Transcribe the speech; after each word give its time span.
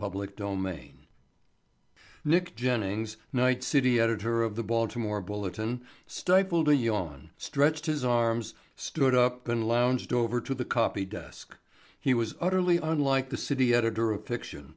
Chapter 0.00 0.28
Fourteen 0.38 1.08
Nick 2.24 2.54
Jennings, 2.54 3.16
night 3.32 3.64
city 3.64 3.98
editor 3.98 4.44
of 4.44 4.54
the 4.54 4.62
Baltimore 4.62 5.20
Bulletin, 5.20 5.80
stifled 6.06 6.68
a 6.68 6.76
yawn, 6.76 7.30
stretched 7.36 7.86
his 7.86 8.04
arms, 8.04 8.54
stood 8.76 9.12
up 9.12 9.48
and 9.48 9.66
lounged 9.66 10.12
over 10.12 10.40
to 10.40 10.54
the 10.54 10.64
copy 10.64 11.04
desk. 11.04 11.56
He 11.98 12.14
was 12.14 12.36
utterly 12.40 12.76
unlike 12.76 13.30
the 13.30 13.36
city 13.36 13.74
editor 13.74 14.12
of 14.12 14.24
fiction. 14.24 14.74